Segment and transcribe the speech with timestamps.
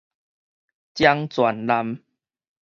[0.95, 2.01] 漳泉濫